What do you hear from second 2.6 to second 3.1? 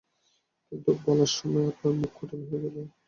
গেল।